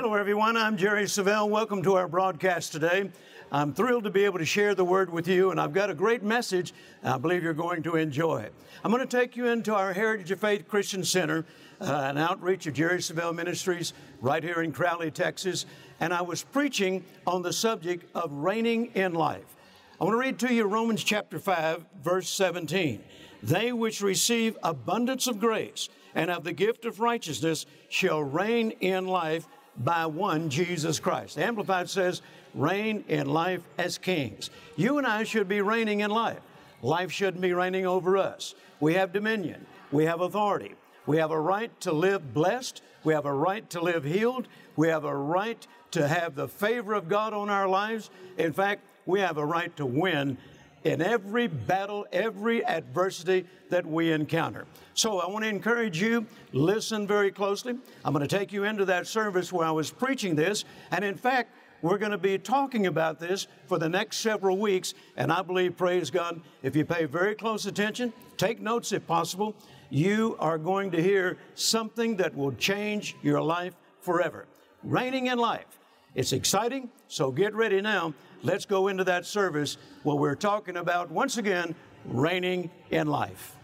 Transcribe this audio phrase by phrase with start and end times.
[0.00, 0.56] Hello, everyone.
[0.56, 1.48] I'm Jerry Savelle.
[1.48, 3.10] Welcome to our broadcast today.
[3.50, 5.94] I'm thrilled to be able to share the word with you, and I've got a
[5.94, 6.72] great message
[7.02, 8.48] I believe you're going to enjoy.
[8.84, 11.44] I'm going to take you into our Heritage of Faith Christian Center,
[11.80, 15.66] uh, an outreach of Jerry Savelle Ministries right here in Crowley, Texas,
[15.98, 19.56] and I was preaching on the subject of reigning in life.
[20.00, 23.02] I want to read to you Romans chapter 5, verse 17.
[23.42, 29.08] They which receive abundance of grace and of the gift of righteousness shall reign in
[29.08, 31.36] life by one Jesus Christ.
[31.36, 32.22] The Amplified says,
[32.54, 34.50] reign in life as kings.
[34.76, 36.40] You and I should be reigning in life.
[36.82, 38.54] Life shouldn't be reigning over us.
[38.80, 40.74] We have dominion, we have authority,
[41.06, 44.88] we have a right to live blessed, we have a right to live healed, we
[44.88, 48.10] have a right to have the favor of God on our lives.
[48.36, 50.38] In fact, we have a right to win
[50.84, 54.66] in every battle, every adversity that we encounter.
[54.94, 57.76] So I want to encourage you, listen very closely.
[58.04, 60.64] I'm going to take you into that service where I was preaching this.
[60.90, 64.94] And in fact, we're going to be talking about this for the next several weeks.
[65.16, 69.54] And I believe, praise God, if you pay very close attention, take notes if possible,
[69.90, 74.46] you are going to hear something that will change your life forever.
[74.82, 75.77] Reigning in life.
[76.14, 78.14] It's exciting, so get ready now.
[78.42, 83.54] Let's go into that service where we're talking about, once again, reigning in life.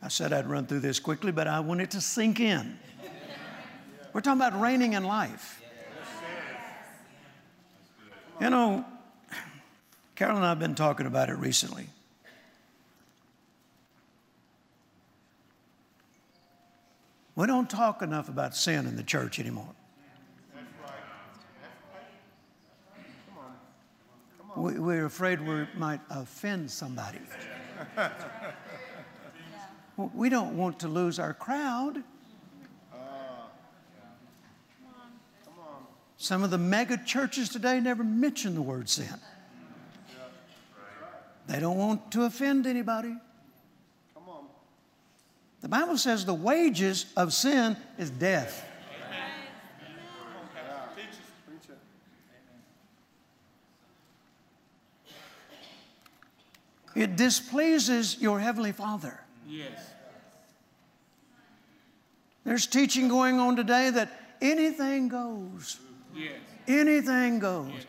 [0.00, 2.78] I said I'd run through this quickly, but I want it to sink in.
[4.12, 5.62] We're talking about reigning in life.
[8.40, 8.84] You know,
[10.14, 11.88] Carol and I have been talking about it recently.
[17.34, 19.74] We don't talk enough about sin in the church anymore.
[24.58, 27.20] We're afraid we might offend somebody.
[30.14, 32.02] We don't want to lose our crowd.
[36.16, 39.14] Some of the mega churches today never mention the word sin.
[41.46, 43.14] They don't want to offend anybody.
[45.60, 48.67] The Bible says the wages of sin is death.
[56.94, 59.20] It displeases your Heavenly Father.
[59.46, 59.78] Yes.
[62.44, 64.10] There's teaching going on today that
[64.40, 65.78] anything goes.
[66.14, 66.32] Yes.
[66.66, 67.70] Anything goes.
[67.74, 67.84] Yes.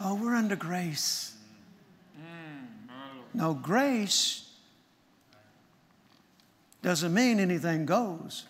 [0.00, 1.34] Oh, we're under grace.
[2.18, 2.66] Mm.
[3.34, 4.48] No, grace
[6.82, 8.44] doesn't mean anything goes.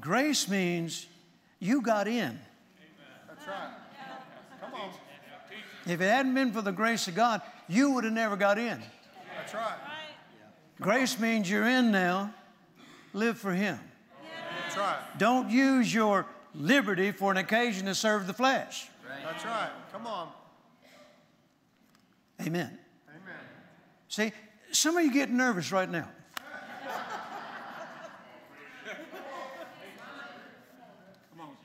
[0.00, 1.06] Grace means
[1.58, 2.38] you got in.
[3.28, 3.70] That's right.
[4.60, 4.90] Come on.
[5.86, 8.82] If it hadn't been for the grace of God, you would have never got in.
[9.36, 9.78] That's right.
[10.80, 12.34] Grace means you're in now.
[13.12, 13.78] Live for Him.
[14.62, 14.98] That's right.
[15.18, 18.88] Don't use your liberty for an occasion to serve the flesh.
[19.24, 19.70] That's right.
[19.92, 20.28] Come on.
[22.40, 22.78] Amen.
[23.08, 23.34] Amen.
[24.08, 24.32] See,
[24.70, 26.08] some of you get nervous right now.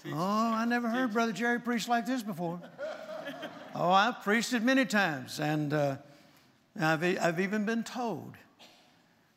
[0.07, 2.59] Oh, I never heard Brother Jerry preach like this before.
[3.73, 5.95] Oh, I've preached it many times, and uh,
[6.77, 8.33] I've, I've even been told,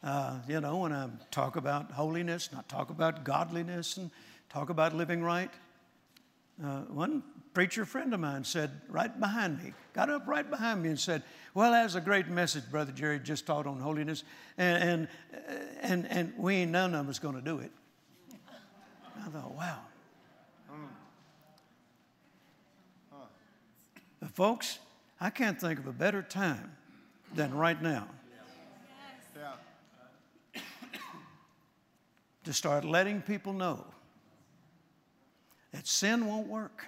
[0.02, 4.10] uh, you know, when I talk about holiness, not talk about godliness, and
[4.48, 5.52] talk about living right.
[6.62, 7.22] Uh, one
[7.52, 11.22] preacher friend of mine said, right behind me, got up right behind me and said,
[11.54, 14.24] Well, that's a great message, Brother Jerry just taught on holiness,
[14.58, 15.08] and, and,
[15.80, 17.70] and, and we ain't none of us going to do it.
[19.24, 19.78] I thought, wow.
[24.24, 24.78] But folks,
[25.20, 26.72] I can't think of a better time
[27.34, 28.08] than right now
[32.44, 33.84] to start letting people know
[35.72, 36.86] that sin won't work.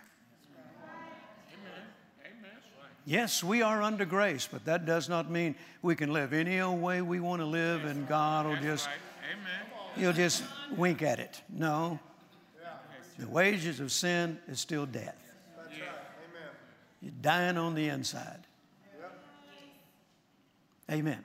[3.04, 6.80] Yes, we are under grace, but that does not mean we can live any old
[6.80, 8.88] way we want to live and God will just,
[9.94, 10.42] He'll just
[10.74, 11.42] wink at it.
[11.50, 12.00] No.
[13.18, 15.25] The wages of sin is still death.
[17.06, 18.40] You're dying on the inside.
[19.00, 19.18] Yep.
[20.90, 21.24] Amen.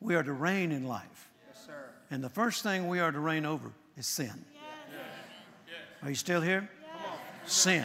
[0.00, 1.30] We are to reign in life.
[1.48, 1.90] Yes, sir.
[2.10, 4.32] And the first thing we are to reign over is sin.
[4.52, 5.76] Yes.
[6.02, 6.68] Are you still here?
[6.82, 7.52] Yes.
[7.52, 7.84] Sin.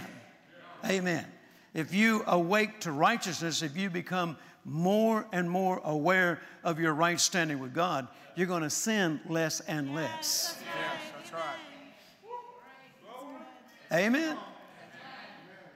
[0.83, 1.27] Amen.
[1.75, 7.19] If you awake to righteousness, if you become more and more aware of your right
[7.19, 10.57] standing with God, you're going to sin less and less.
[10.59, 11.59] Yes, that's right.
[13.91, 14.37] Amen.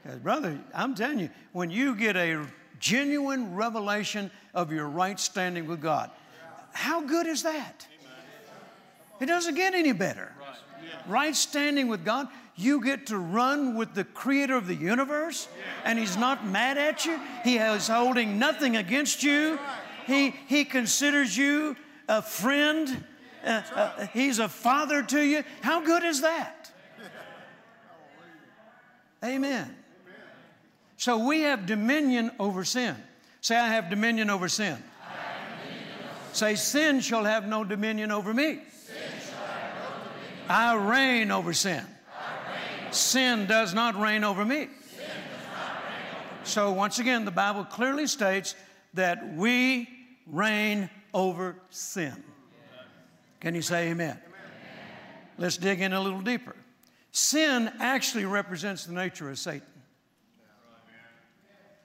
[0.04, 2.46] Because, brother, I'm telling you, when you get a
[2.80, 6.12] genuine revelation of your right standing with God,
[6.74, 7.88] how good is that?
[9.20, 10.34] It doesn't get any better.
[11.08, 15.48] Right standing with God, you get to run with the creator of the universe,
[15.86, 17.20] and he's not mad at you.
[17.44, 19.58] He is holding nothing against you.
[20.06, 21.78] He, he considers you
[22.10, 23.06] a friend.
[23.44, 25.44] Uh, uh, he's a father to you.
[25.62, 26.72] How good is that?
[29.24, 29.74] Amen.
[31.04, 32.96] So we have dominion over sin.
[33.42, 34.82] Say, I have dominion over sin.
[36.32, 38.62] Say, sin shall have no dominion over me.
[40.48, 41.84] I reign over sin.
[42.92, 44.70] Sin does not reign over me.
[46.46, 48.56] So, once again, the Bible clearly states
[48.94, 49.90] that we
[50.26, 52.16] reign over sin.
[53.42, 54.18] Can you say amen?
[55.38, 56.56] Let's dig in a little deeper.
[57.12, 59.68] Sin actually represents the nature of Satan.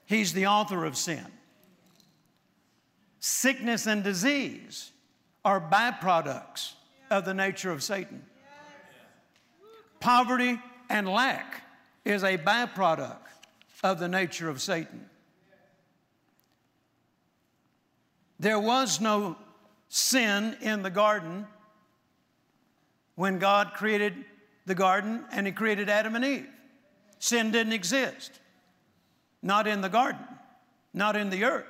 [0.09, 1.23] He's the author of sin.
[3.19, 4.89] Sickness and disease
[5.45, 6.73] are byproducts
[7.11, 8.25] of the nature of Satan.
[9.99, 10.59] Poverty
[10.89, 11.61] and lack
[12.05, 13.19] is a byproduct
[13.83, 15.07] of the nature of Satan.
[18.39, 19.35] There was no
[19.89, 21.45] sin in the garden
[23.13, 24.15] when God created
[24.65, 26.49] the garden and He created Adam and Eve.
[27.19, 28.39] Sin didn't exist.
[29.41, 30.21] Not in the garden,
[30.93, 31.65] not in the earth.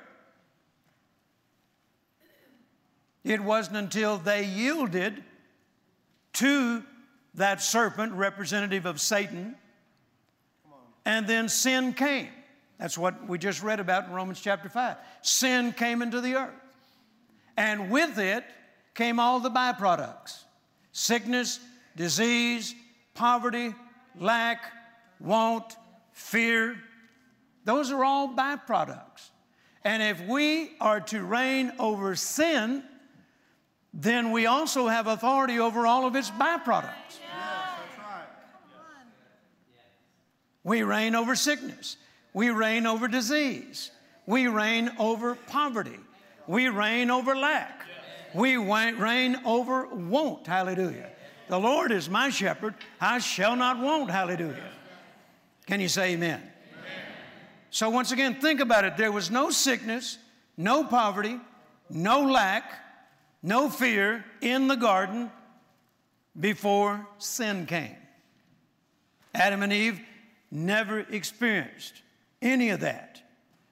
[3.22, 5.22] It wasn't until they yielded
[6.34, 6.82] to
[7.34, 9.54] that serpent, representative of Satan,
[11.04, 12.28] and then sin came.
[12.78, 14.96] That's what we just read about in Romans chapter 5.
[15.22, 16.54] Sin came into the earth.
[17.56, 18.44] And with it
[18.94, 20.44] came all the byproducts
[20.92, 21.60] sickness,
[21.94, 22.74] disease,
[23.14, 23.74] poverty,
[24.18, 24.72] lack,
[25.20, 25.76] want,
[26.12, 26.76] fear.
[27.64, 29.30] Those are all byproducts.
[29.84, 32.82] And if we are to reign over sin,
[33.92, 37.18] then we also have authority over all of its byproducts.
[40.62, 41.96] We reign over sickness.
[42.34, 43.90] We reign over disease.
[44.26, 45.98] We reign over poverty.
[46.46, 47.86] We reign over lack.
[48.34, 50.46] We reign over want.
[50.46, 51.10] Hallelujah.
[51.48, 52.74] The Lord is my shepherd.
[53.00, 54.10] I shall not want.
[54.10, 54.70] Hallelujah.
[55.66, 56.49] Can you say amen?
[57.70, 58.96] So, once again, think about it.
[58.96, 60.18] There was no sickness,
[60.56, 61.38] no poverty,
[61.88, 62.72] no lack,
[63.42, 65.30] no fear in the garden
[66.38, 67.96] before sin came.
[69.34, 70.00] Adam and Eve
[70.50, 72.02] never experienced
[72.42, 73.22] any of that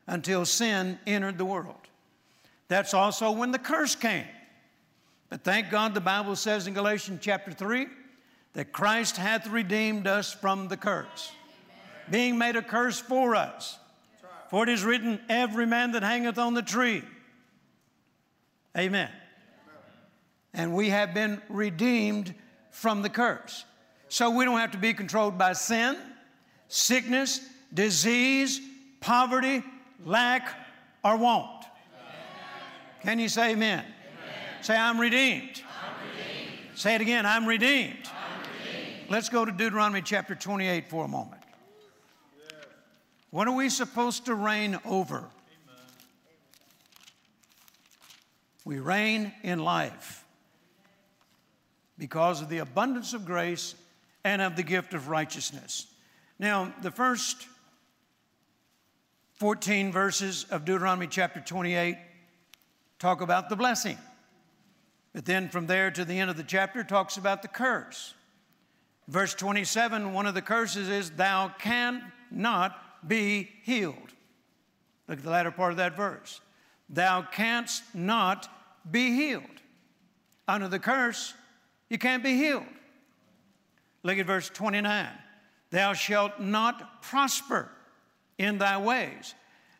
[0.06, 1.74] until sin entered the world.
[2.68, 4.26] That's also when the curse came.
[5.28, 7.86] But thank God the Bible says in Galatians chapter 3
[8.54, 11.32] that Christ hath redeemed us from the curse,
[12.10, 13.78] being made a curse for us.
[14.48, 17.02] For it is written, Every man that hangeth on the tree.
[18.76, 19.10] Amen.
[20.54, 22.34] And we have been redeemed
[22.70, 23.64] from the curse.
[24.08, 25.96] So we don't have to be controlled by sin
[26.68, 27.40] sickness,
[27.72, 28.60] disease,
[29.00, 29.62] poverty,
[30.04, 30.48] lack,
[31.02, 31.64] or want.
[33.02, 33.80] Can you say amen?
[33.80, 33.88] amen.
[34.60, 35.62] Say, I'm redeemed.
[35.82, 36.58] I'm redeemed.
[36.74, 37.96] Say it again, I'm redeemed.
[38.04, 39.10] I'm redeemed.
[39.10, 41.37] Let's go to Deuteronomy chapter 28 for a moment.
[43.30, 45.24] What are we supposed to reign over?
[48.64, 50.24] We reign in life
[51.98, 53.74] because of the abundance of grace
[54.24, 55.86] and of the gift of righteousness.
[56.38, 57.46] Now, the first
[59.34, 61.96] 14 verses of Deuteronomy chapter 28
[62.98, 63.98] talk about the blessing.
[65.12, 68.14] But then from there to the end of the chapter talks about the curse.
[69.06, 73.96] Verse 27, one of the curses is, Thou cannot be healed.
[75.06, 76.40] Look at the latter part of that verse.
[76.88, 78.48] Thou canst not
[78.90, 79.44] be healed.
[80.46, 81.34] Under the curse,
[81.88, 82.64] you can't be healed.
[84.02, 85.08] Look at verse 29.
[85.70, 87.70] Thou shalt not prosper
[88.38, 89.34] in thy ways,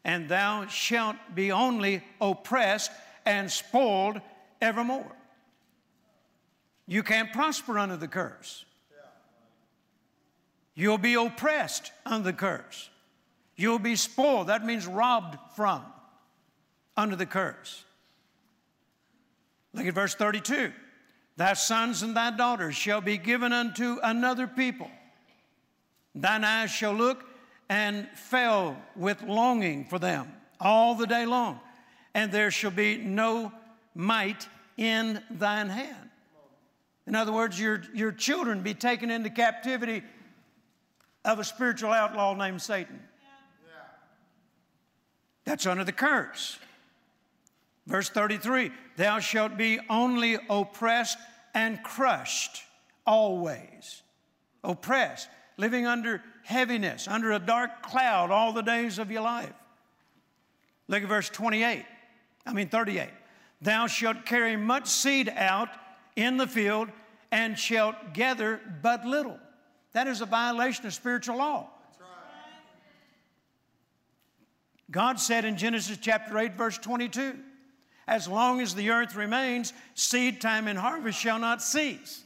[0.05, 2.91] and thou shalt be only oppressed
[3.25, 4.21] and spoiled
[4.61, 5.17] evermore.
[6.87, 8.65] You can't prosper under the curse.
[10.75, 12.89] You'll be oppressed under the curse.
[13.59, 14.47] You'll be spoiled.
[14.47, 15.85] That means robbed from
[16.97, 17.85] under the curse.
[19.75, 20.73] Look at verse 32.
[21.37, 24.91] Thy sons and thy daughters shall be given unto another people
[26.15, 27.25] Thine eyes shall look
[27.69, 31.61] and fail with longing for them all the day long,
[32.15, 33.53] and there shall be no
[33.95, 36.11] might in thine hand.
[37.07, 40.03] In other words, your, your children be taken into captivity
[41.25, 43.01] of a spiritual outlaw named Satan.
[45.49, 46.59] That's under the curse.
[47.87, 51.17] Verse 33 Thou shalt be only oppressed
[51.55, 52.65] and crushed
[53.07, 54.03] always,
[54.63, 59.55] oppressed, living under heaviness, under a dark cloud all the days of your life.
[60.87, 61.87] Look at verse 28,
[62.45, 63.09] I mean 38.
[63.63, 65.71] Thou shalt carry much seed out
[66.15, 66.91] in the field
[67.33, 69.39] and shalt gather but little.
[69.95, 71.71] That is a violation of spiritual law.
[74.91, 77.37] God said in Genesis chapter 8, verse 22,
[78.07, 82.25] as long as the earth remains, seed time and harvest shall not cease.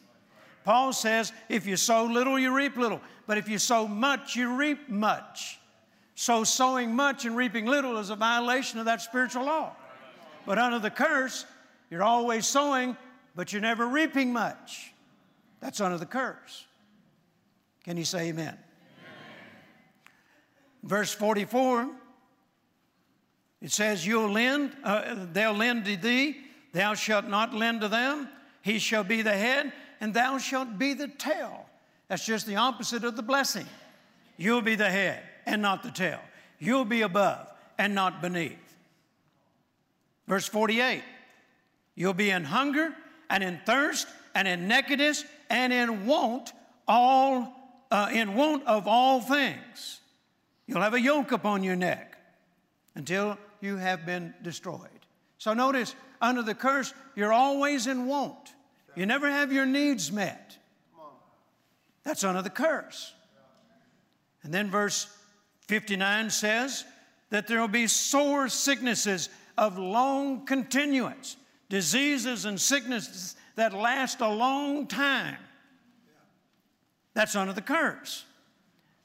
[0.64, 3.00] Paul says, if you sow little, you reap little.
[3.26, 5.58] But if you sow much, you reap much.
[6.14, 9.72] So sowing much and reaping little is a violation of that spiritual law.
[10.46, 11.46] But under the curse,
[11.90, 12.96] you're always sowing,
[13.34, 14.92] but you're never reaping much.
[15.60, 16.64] That's under the curse.
[17.84, 18.46] Can you say amen?
[18.46, 18.58] amen.
[20.84, 21.90] Verse 44
[23.62, 26.36] it says, You'll lend, uh, they'll lend to thee,
[26.72, 28.28] thou shalt not lend to them.
[28.60, 31.66] He shall be the head, and thou shalt be the tail.
[32.08, 33.66] That's just the opposite of the blessing.
[34.36, 36.20] You'll be the head and not the tail.
[36.58, 38.58] You'll be above and not beneath.
[40.26, 41.02] Verse 48
[41.94, 42.94] You'll be in hunger
[43.30, 46.52] and in thirst and in nakedness and in want
[46.88, 47.52] all
[47.90, 50.00] uh, in want of all things.
[50.66, 52.16] You'll have a yoke upon your neck
[52.94, 54.88] until you have been destroyed.
[55.38, 58.54] So notice, under the curse, you're always in want.
[58.94, 60.58] You never have your needs met.
[62.04, 63.14] That's under the curse.
[64.42, 65.06] And then verse
[65.68, 66.84] 59 says
[67.30, 71.36] that there will be sore sicknesses of long continuance,
[71.68, 75.38] diseases and sicknesses that last a long time.
[77.14, 78.24] That's under the curse.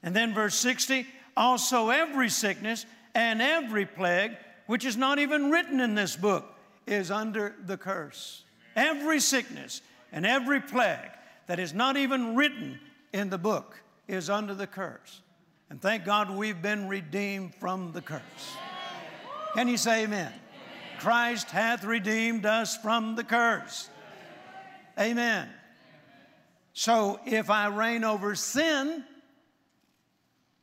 [0.01, 4.35] And then verse 60 also every sickness and every plague
[4.67, 6.53] which is not even written in this book,
[6.85, 8.43] is under the curse.
[8.75, 9.81] Every sickness
[10.11, 11.11] and every plague
[11.47, 12.79] that is not even written
[13.11, 15.21] in the book is under the curse.
[15.69, 18.21] And thank God we've been redeemed from the curse.
[19.53, 20.31] Can you say amen?
[20.99, 23.89] Christ hath redeemed us from the curse.
[24.99, 25.49] Amen.
[26.73, 29.03] So if I reign over sin,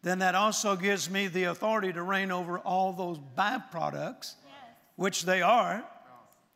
[0.04, 4.34] then that also gives me the authority to reign over all those byproducts,
[4.96, 5.82] which they are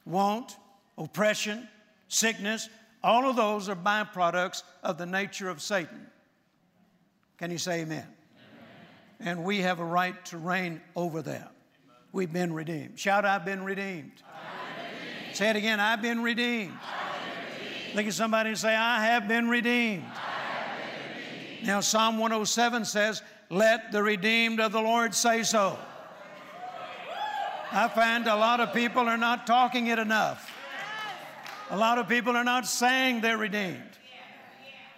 [0.05, 0.57] want,
[0.97, 1.69] oppression,
[2.09, 2.69] sickness.
[3.03, 6.07] All of those are byproducts of the nature of Satan.
[7.39, 7.99] Can you say amen?
[7.99, 8.09] amen?
[9.21, 11.49] And we have a right to reign over them.
[12.13, 12.99] We've been redeemed.
[12.99, 14.13] Shout, I've been redeemed.
[14.13, 15.37] redeemed.
[15.37, 16.73] Say it again, I've been redeemed.
[16.73, 17.97] I've redeemed.
[17.97, 20.03] Look at somebody and say, I have been redeemed.
[20.03, 21.67] Have been redeemed.
[21.67, 25.79] Now, Psalm 107 says, let the redeemed of the Lord say so.
[27.71, 30.51] I find a lot of people are not talking it enough.
[31.71, 33.83] A lot of people are not saying they're redeemed.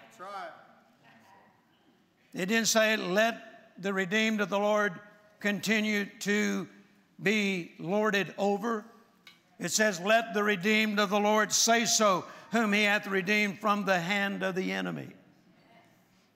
[0.03, 0.51] That's right.
[2.33, 3.37] It didn't say, let
[3.79, 4.93] the redeemed of the Lord
[5.41, 6.69] continue to
[7.21, 8.85] be lorded over.
[9.59, 13.85] It says, let the redeemed of the Lord say so, whom he hath redeemed from
[13.85, 15.09] the hand of the enemy.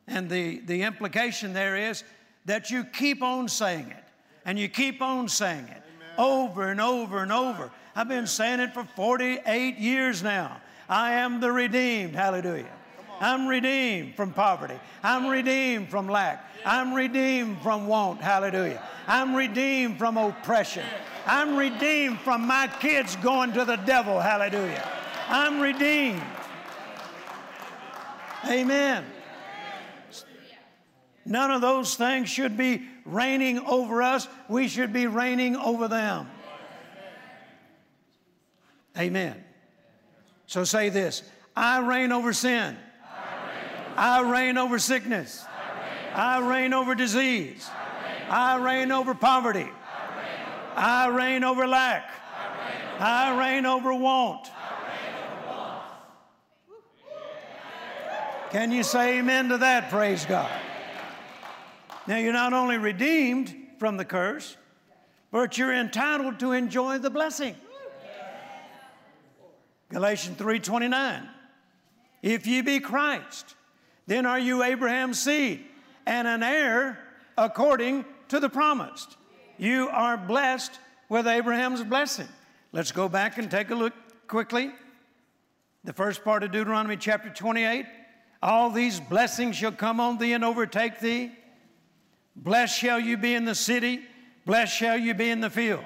[0.07, 2.05] And the, the implication there is
[2.45, 4.05] that you keep on saying it
[4.45, 6.15] and you keep on saying it Amen.
[6.19, 7.71] over and over and over.
[7.97, 10.61] I've been saying it for 48 years now.
[10.89, 12.15] I am the redeemed.
[12.15, 12.71] Hallelujah.
[13.21, 14.79] I'm redeemed from poverty.
[15.03, 16.51] I'm redeemed from lack.
[16.67, 18.21] I'm redeemed from want.
[18.21, 18.83] Hallelujah.
[19.07, 20.85] I'm redeemed from oppression.
[21.27, 24.21] I'm redeemed from my kids going to the devil.
[24.21, 24.87] Hallelujah.
[25.29, 26.23] I'm redeemed.
[28.47, 29.05] Amen.
[31.27, 34.29] None of those things should be reigning over us.
[34.49, 36.31] We should be reigning over them.
[38.97, 39.43] Amen.
[40.47, 41.23] So say this
[41.57, 42.77] I reign over sin.
[43.97, 45.45] I reign over sickness.
[46.15, 47.69] I reign over disease.
[48.29, 49.69] I reign over poverty.
[50.77, 52.11] I reign over lack.
[52.99, 54.51] I reign over want.
[58.51, 59.91] Can you say amen to that?
[59.91, 60.51] Praise God.
[62.07, 64.57] Now, you're not only redeemed from the curse,
[65.31, 67.57] but you're entitled to enjoy the blessing.
[69.89, 71.29] Galatians 3:29.
[72.23, 73.55] If ye be Christ,
[74.07, 75.65] then are you Abraham's seed
[76.07, 76.99] and an heir
[77.37, 79.17] according to the promised.
[79.59, 82.29] You are blessed with Abraham's blessing.
[82.73, 83.93] Let's go back and take a look
[84.27, 84.73] quickly.
[85.85, 87.87] The first part of Deuteronomy chapter 28
[88.43, 91.33] All these blessings shall come on thee and overtake thee
[92.37, 94.01] Blessed shall you be in the city,
[94.45, 95.85] blessed shall you be in the field.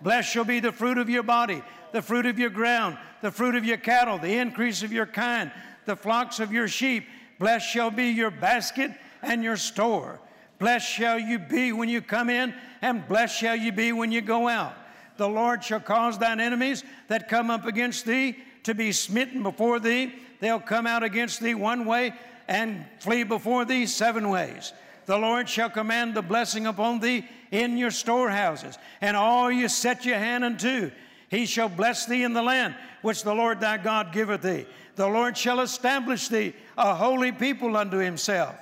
[0.00, 1.62] Blessed shall be the fruit of your body,
[1.92, 5.50] the fruit of your ground, the fruit of your cattle, the increase of your kind,
[5.84, 7.04] the flocks of your sheep.
[7.38, 10.20] Blessed shall be your basket and your store.
[10.58, 14.20] Blessed shall you be when you come in, and blessed shall you be when you
[14.20, 14.74] go out.
[15.16, 19.80] The Lord shall cause thine enemies that come up against thee to be smitten before
[19.80, 20.14] thee.
[20.40, 22.14] They'll come out against thee one way
[22.48, 24.72] and flee before thee seven ways.
[25.06, 30.04] The Lord shall command the blessing upon thee in your storehouses, and all you set
[30.04, 30.90] your hand unto.
[31.28, 34.66] He shall bless thee in the land which the Lord thy God giveth thee.
[34.96, 38.54] The Lord shall establish thee a holy people unto himself.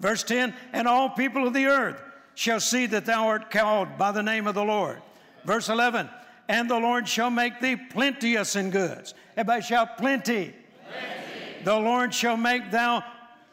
[0.00, 2.02] Verse 10 And all people of the earth
[2.34, 5.00] shall see that thou art called by the name of the Lord.
[5.44, 6.08] Verse 11
[6.48, 9.14] And the Lord shall make thee plenteous in goods.
[9.36, 10.54] Everybody shout, plenty.
[10.88, 11.64] plenty.
[11.64, 13.04] The Lord shall make thou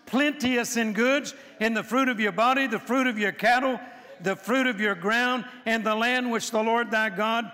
[0.08, 3.80] plenteous in goods, in the fruit of your body, the fruit of your cattle,
[4.22, 7.52] the fruit of your ground, and the land which the Lord thy God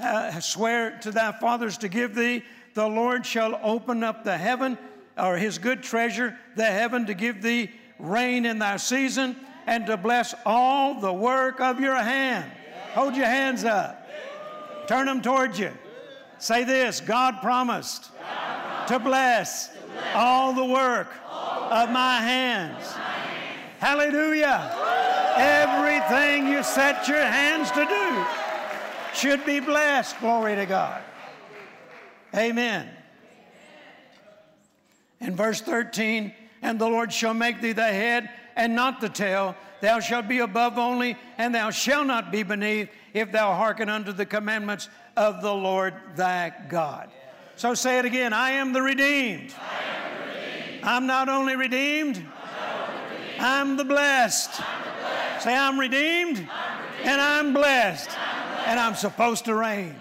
[0.00, 2.42] uh, swear to thy fathers to give thee.
[2.74, 4.78] The Lord shall open up the heaven,
[5.18, 9.36] or his good treasure, the heaven, to give thee rain in thy season,
[9.66, 12.50] and to bless all the work of your hand.
[12.94, 14.08] Hold your hands up.
[14.86, 15.72] Turn them towards you.
[16.38, 18.10] Say this God promised,
[18.88, 19.70] to bless,
[20.14, 21.08] all the work
[21.70, 22.94] of my hands.
[23.78, 24.74] Hallelujah.
[25.36, 28.24] Everything you set your hands to do
[29.14, 30.18] should be blessed.
[30.20, 31.02] Glory to God.
[32.34, 32.88] Amen.
[35.20, 36.32] In verse 13,
[36.62, 39.54] and the Lord shall make thee the head and not the tail.
[39.80, 44.12] Thou shalt be above only, and thou shalt not be beneath, if thou hearken unto
[44.12, 47.10] the commandments of the Lord thy God.
[47.56, 49.54] So say it again I am the redeemed.
[50.86, 52.24] I'm not only redeemed,
[53.40, 54.54] I'm the blessed.
[55.40, 56.48] Say, I'm redeemed,
[57.02, 58.08] and I'm blessed,
[58.66, 59.96] and I'm supposed to reign.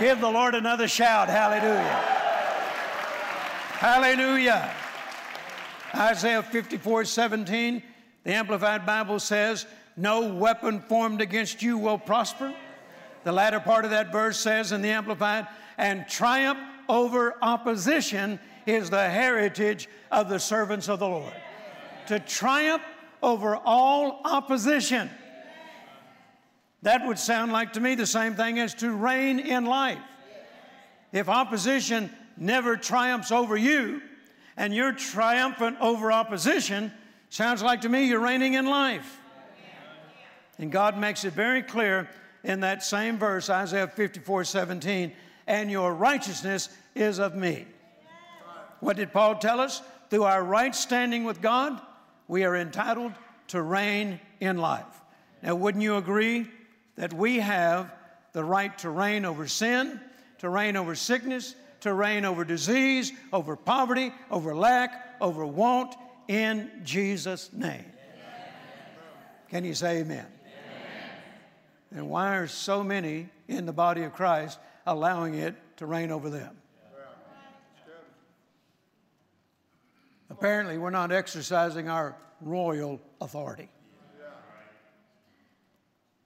[0.00, 1.28] Give the Lord another shout.
[1.28, 2.16] Hallelujah.
[3.78, 4.74] Hallelujah.
[5.94, 7.82] Isaiah 54 17,
[8.24, 12.54] the Amplified Bible says, No weapon formed against you will prosper.
[13.24, 18.90] The latter part of that verse says in the Amplified, and triumph over opposition is
[18.90, 21.32] the heritage of the servants of the Lord.
[22.08, 22.82] To triumph
[23.22, 25.10] over all opposition.
[26.82, 29.98] That would sound like to me the same thing as to reign in life.
[31.12, 34.02] If opposition never triumphs over you
[34.56, 36.92] and you're triumphant over opposition,
[37.30, 39.20] sounds like to me you're reigning in life.
[40.58, 42.08] And God makes it very clear
[42.44, 45.12] in that same verse, Isaiah 54 17,
[45.46, 47.66] and your righteousness is of me.
[48.80, 49.82] What did Paul tell us?
[50.10, 51.80] Through our right standing with God,
[52.28, 53.12] we are entitled
[53.48, 54.84] to reign in life.
[55.42, 56.46] Now, wouldn't you agree
[56.96, 57.92] that we have
[58.32, 60.00] the right to reign over sin,
[60.38, 65.94] to reign over sickness, to reign over disease, over poverty, over lack, over want
[66.28, 67.84] in Jesus' name?
[69.50, 70.26] Can you say amen?
[71.94, 76.28] And why are so many in the body of Christ allowing it to reign over
[76.28, 76.56] them?
[80.38, 83.70] Apparently, we're not exercising our royal authority.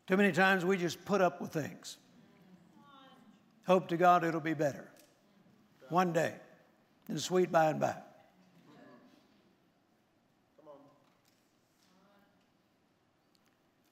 [0.09, 1.97] Too many times we just put up with things.
[3.69, 4.91] Hope to God it'll be better
[5.91, 6.35] one day
[7.09, 7.95] in the sweet by and by.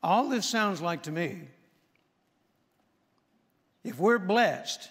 [0.03, 1.43] All this sounds like to me,
[3.85, 4.91] if we're blessed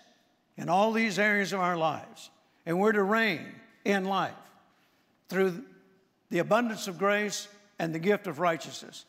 [0.56, 2.30] in all these areas of our lives
[2.66, 3.46] and we're to reign
[3.84, 4.34] in life,
[5.30, 5.64] through
[6.30, 7.48] the abundance of grace
[7.80, 9.06] and the gift of righteousness.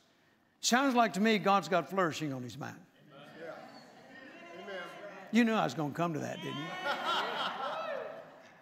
[0.60, 2.76] Sounds like to me God's got flourishing on his mind.
[5.30, 6.64] You knew I was going to come to that, didn't you?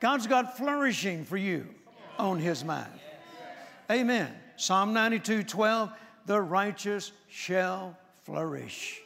[0.00, 1.66] God's got flourishing for you
[2.18, 2.90] on his mind.
[3.90, 4.32] Amen.
[4.56, 5.90] Psalm 92 12,
[6.26, 9.00] the righteous shall flourish.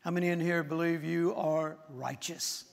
[0.00, 2.64] How many in here believe you are righteous?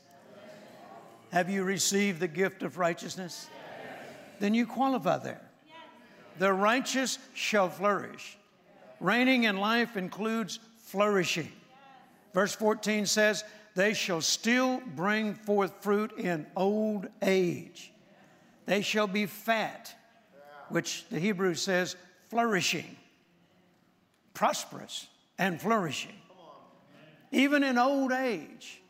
[1.32, 3.48] Have you received the gift of righteousness?
[3.50, 4.14] Yes.
[4.40, 5.42] Then you qualify there.
[5.66, 5.76] Yes.
[6.40, 8.38] The righteous shall flourish.
[9.00, 11.52] Reigning in life includes flourishing.
[12.34, 13.44] Verse 14 says,
[13.76, 17.92] They shall still bring forth fruit in old age.
[18.66, 19.94] They shall be fat,
[20.70, 21.96] which the Hebrew says
[22.30, 22.98] flourishing,
[24.34, 26.16] prosperous, and flourishing.
[27.32, 28.82] Even in old age.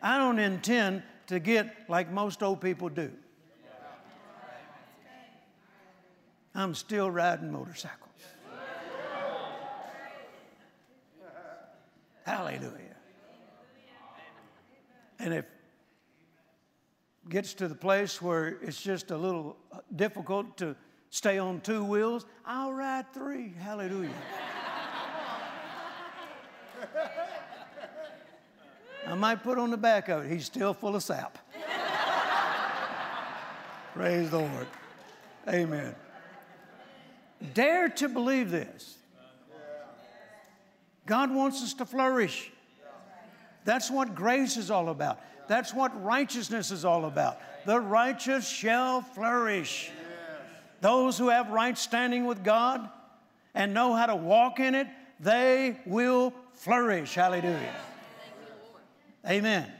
[0.00, 3.10] I don't intend to get like most old people do.
[6.54, 8.10] I'm still riding motorcycles.
[12.26, 12.96] Hallelujah.
[15.18, 15.46] And if
[17.30, 19.56] gets to the place where it's just a little
[19.96, 20.76] difficult to
[21.08, 23.54] stay on two wheels, I'll ride three.
[23.58, 24.10] Hallelujah.
[29.22, 30.32] Might put on the back of it.
[30.32, 31.38] He's still full of sap.
[33.94, 34.66] Praise the Lord.
[35.48, 35.94] Amen.
[37.54, 38.96] Dare to believe this.
[41.06, 42.50] God wants us to flourish.
[43.64, 45.20] That's what grace is all about.
[45.46, 47.38] That's what righteousness is all about.
[47.64, 49.92] The righteous shall flourish.
[50.80, 52.88] Those who have right standing with God
[53.54, 54.88] and know how to walk in it,
[55.20, 57.14] they will flourish.
[57.14, 57.72] Hallelujah.
[59.28, 59.70] Amen.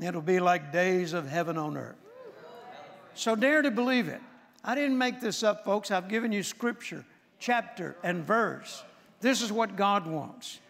[0.00, 1.96] It'll be like days of heaven on earth.
[3.14, 4.20] So dare to believe it.
[4.64, 5.90] I didn't make this up, folks.
[5.90, 7.04] I've given you scripture,
[7.40, 8.84] chapter, and verse.
[9.20, 10.60] This is what God wants.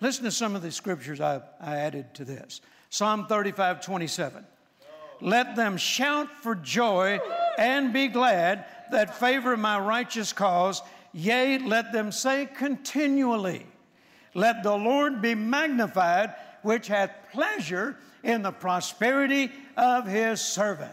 [0.00, 4.44] Listen to some of the scriptures I, I added to this Psalm 35 27.
[5.20, 7.18] Let them shout for joy
[7.58, 10.82] and be glad that favor my righteous cause.
[11.12, 13.66] Yea, let them say continually,
[14.34, 20.92] Let the Lord be magnified, which hath pleasure in the prosperity of his servant.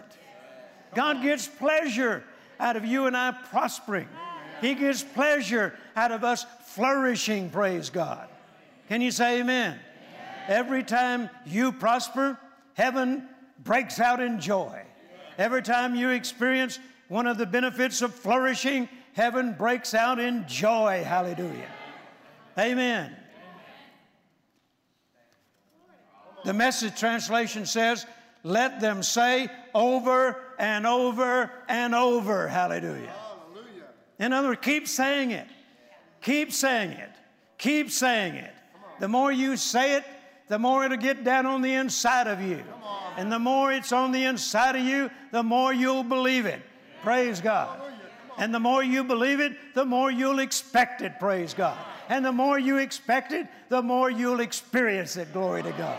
[0.94, 2.24] God gets pleasure
[2.60, 4.08] out of you and I prospering.
[4.62, 8.30] He gets pleasure out of us flourishing, praise God.
[8.88, 9.72] Can you say amen?
[9.72, 9.80] amen?
[10.48, 12.40] Every time you prosper,
[12.74, 13.28] heaven
[13.64, 14.82] breaks out in joy.
[15.38, 21.04] Every time you experience one of the benefits of flourishing, heaven breaks out in joy.
[21.06, 21.70] Hallelujah.
[22.58, 23.16] Amen.
[26.46, 28.06] The message translation says,
[28.44, 33.12] let them say over and over and over, hallelujah.
[33.12, 33.88] hallelujah.
[34.20, 35.48] In other words, keep saying it.
[36.22, 37.10] Keep saying it.
[37.58, 38.54] Keep saying it.
[39.00, 40.04] The more you say it,
[40.48, 42.64] the more it'll get down on the inside of you.
[43.18, 46.62] And the more it's on the inside of you, the more you'll believe it.
[47.02, 47.82] Praise God.
[48.38, 51.20] And the more you believe it, the more you'll expect it.
[51.20, 51.78] Praise God.
[52.10, 55.34] And the more you expect it, the more you'll experience it.
[55.34, 55.98] Glory to God.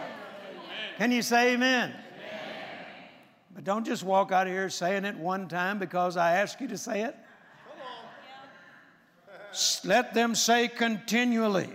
[0.97, 1.93] Can you say amen?
[3.55, 6.69] But don't just walk out of here saying it one time because I ask you
[6.69, 7.17] to say it.
[9.85, 11.71] Let them say continually.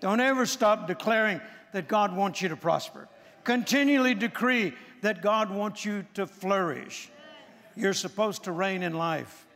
[0.00, 1.40] Don't ever stop declaring
[1.72, 3.08] that God wants you to prosper.
[3.44, 7.08] Continually decree that God wants you to flourish.
[7.74, 9.46] You're supposed to reign in life.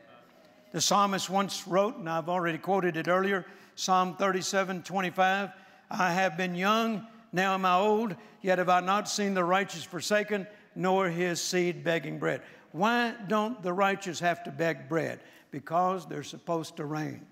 [0.72, 5.50] The psalmist once wrote, and I've already quoted it earlier Psalm 37 25,
[5.90, 9.84] I have been young, now am I old, yet have I not seen the righteous
[9.84, 12.42] forsaken, nor his seed begging bread.
[12.72, 15.20] Why don't the righteous have to beg bread?
[15.50, 17.26] Because they're supposed to reign,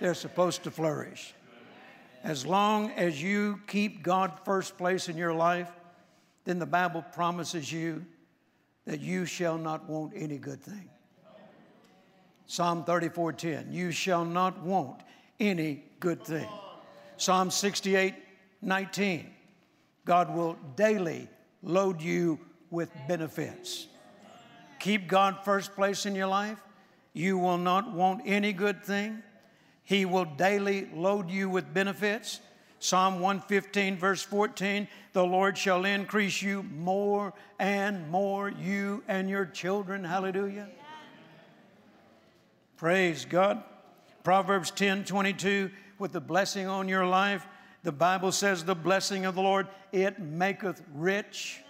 [0.00, 1.34] they're supposed to flourish.
[2.22, 5.68] As long as you keep God first place in your life,
[6.44, 8.04] then the Bible promises you
[8.86, 10.88] that you shall not want any good thing.
[12.46, 15.02] Psalm 34:10, you shall not want
[15.40, 16.48] any good thing.
[17.16, 17.50] Psalm
[18.64, 19.26] 68:19,
[20.04, 21.28] God will daily
[21.62, 22.38] load you
[22.70, 23.86] with benefits.
[24.80, 26.58] Keep God first place in your life.
[27.12, 29.22] You will not want any good thing.
[29.84, 32.40] He will daily load you with benefits.
[32.80, 39.46] Psalm 115, verse 14 The Lord shall increase you more and more, you and your
[39.46, 40.04] children.
[40.04, 40.68] Hallelujah.
[42.76, 43.62] Praise God.
[44.22, 47.46] Proverbs 10, 22 With the blessing on your life,
[47.84, 51.60] the Bible says, The blessing of the Lord, it maketh rich.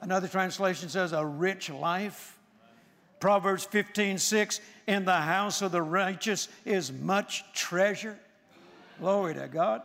[0.00, 2.38] Another translation says, A rich life.
[3.18, 8.16] Proverbs 15, 6 In the house of the righteous is much treasure.
[9.00, 9.82] Glory to God.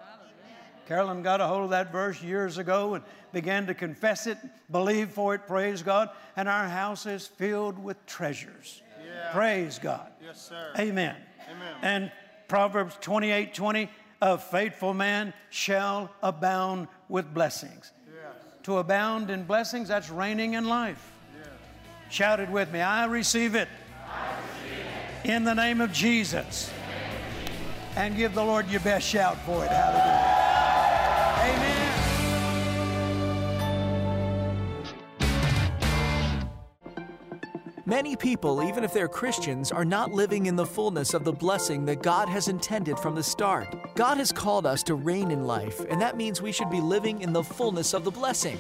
[0.88, 4.38] Carolyn got a hold of that verse years ago and began to confess it,
[4.70, 6.10] believe for it, praise God.
[6.36, 8.82] And our house is filled with treasures.
[9.04, 9.32] Yeah.
[9.32, 10.12] Praise God.
[10.22, 10.74] Yes, sir.
[10.78, 11.16] Amen.
[11.50, 11.76] Amen.
[11.82, 12.12] And
[12.50, 13.90] Proverbs 28 20
[14.24, 17.92] a faithful man shall abound with blessings.
[18.08, 18.34] Yes.
[18.64, 21.12] To abound in blessings, that's reigning in life.
[21.38, 21.50] Yes.
[22.10, 23.68] Shout it with me I receive it.
[24.08, 24.78] I receive
[25.26, 25.30] it.
[25.30, 26.72] In the name of Jesus.
[27.98, 29.70] And give the Lord your best shout for it.
[29.70, 30.23] Hallelujah.
[37.86, 41.84] Many people, even if they're Christians, are not living in the fullness of the blessing
[41.86, 43.94] that God has intended from the start.
[43.96, 47.22] God has called us to reign in life, and that means we should be living
[47.22, 48.58] in the fullness of the blessing.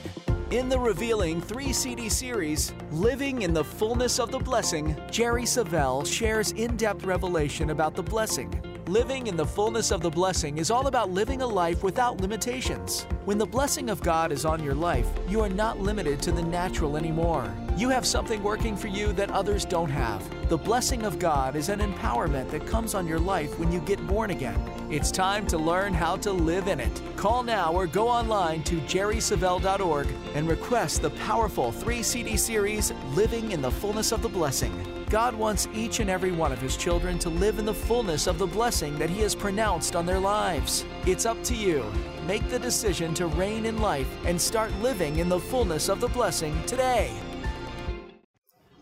[0.51, 6.05] In the revealing 3 CD series, Living in the Fullness of the Blessing, Jerry Savelle
[6.05, 10.69] shares in depth revelation about the blessing Living in the fullness of the blessing is
[10.69, 13.03] all about living a life without limitations.
[13.23, 16.43] When the blessing of God is on your life, you are not limited to the
[16.43, 17.49] natural anymore.
[17.75, 20.23] You have something working for you that others don't have.
[20.47, 24.05] The blessing of God is an empowerment that comes on your life when you get
[24.05, 24.61] born again.
[24.91, 27.01] It's time to learn how to live in it.
[27.15, 33.51] Call now or go online to jerrysavelle.org and request the powerful three CD series, Living
[33.51, 34.71] in the Fullness of the Blessing.
[35.09, 38.37] God wants each and every one of His children to live in the fullness of
[38.37, 40.85] the blessing that He has pronounced on their lives.
[41.07, 41.91] It's up to you.
[42.27, 46.07] Make the decision to reign in life and start living in the fullness of the
[46.07, 47.11] blessing today.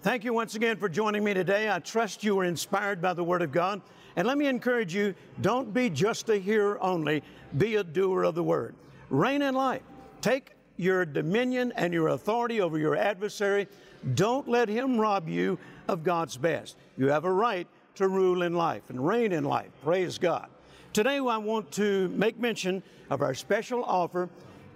[0.04, 1.70] Thank you once again for joining me today.
[1.70, 3.84] I trust you were inspired by the Word of God.
[4.16, 7.22] And let me encourage you don't be just a hearer only,
[7.60, 8.74] be a doer of the Word.
[9.12, 9.84] Reign in life.
[10.20, 13.68] Take your dominion and your authority over your adversary.
[14.16, 16.78] Don't let him rob you of God's best.
[16.98, 19.70] You have a right to rule in life and reign in life.
[19.84, 20.48] Praise God.
[20.94, 24.30] Today, I want to make mention of our special offer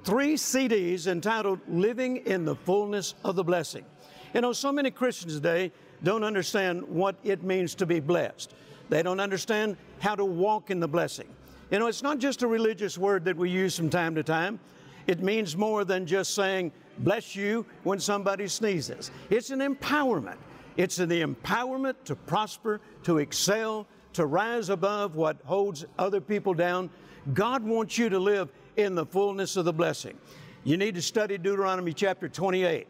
[0.03, 3.85] three CDs entitled Living in the Fullness of the Blessing.
[4.35, 5.71] You know, so many Christians today
[6.03, 8.53] don't understand what it means to be blessed.
[8.89, 11.29] They don't understand how to walk in the blessing.
[11.71, 14.59] You know, it's not just a religious word that we use from time to time.
[15.07, 19.09] It means more than just saying, bless you when somebody sneezes.
[19.29, 20.37] It's an empowerment.
[20.75, 26.89] It's the empowerment to prosper, to excel, to rise above what holds other people down.
[27.33, 30.17] God wants you to live in the fullness of the blessing.
[30.65, 32.87] You need to study Deuteronomy chapter 28,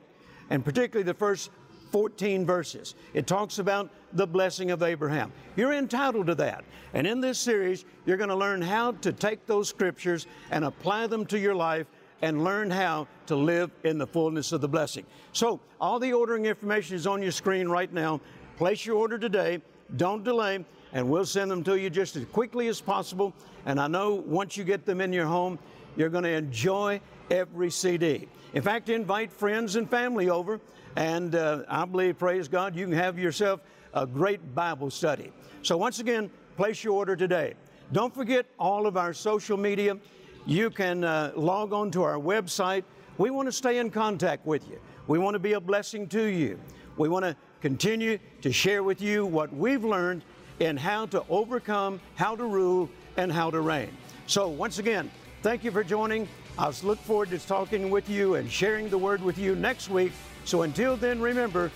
[0.49, 1.51] and particularly the first
[1.91, 2.95] 14 verses.
[3.13, 5.31] It talks about the blessing of Abraham.
[5.55, 6.65] You're entitled to that.
[6.93, 11.07] And in this series, you're going to learn how to take those scriptures and apply
[11.07, 11.87] them to your life
[12.21, 15.05] and learn how to live in the fullness of the blessing.
[15.31, 18.21] So, all the ordering information is on your screen right now.
[18.57, 19.61] Place your order today.
[19.97, 23.33] Don't delay, and we'll send them to you just as quickly as possible.
[23.65, 25.59] And I know once you get them in your home,
[25.95, 28.27] you're going to enjoy every CD.
[28.53, 30.59] In fact, invite friends and family over,
[30.95, 33.61] and uh, I believe, praise God, you can have yourself
[33.93, 35.31] a great Bible study.
[35.61, 37.53] So, once again, place your order today.
[37.91, 39.97] Don't forget all of our social media.
[40.45, 42.83] You can uh, log on to our website.
[43.17, 44.79] We want to stay in contact with you.
[45.07, 46.59] We want to be a blessing to you.
[46.97, 50.23] We want to continue to share with you what we've learned
[50.59, 53.89] in how to overcome, how to rule, and how to reign.
[54.27, 55.11] So, once again,
[55.41, 56.27] thank you for joining.
[56.57, 60.13] I look forward to talking with you and sharing the word with you next week.
[60.45, 61.69] So, until then, remember,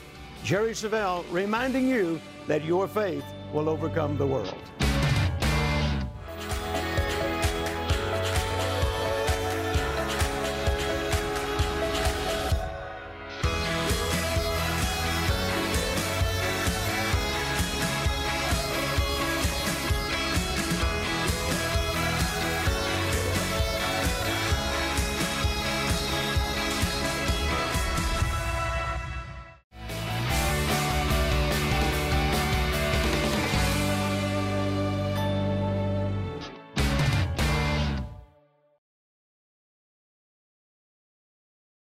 [0.44, 4.79] Jerry Savelle reminding you that your faith will overcome the world.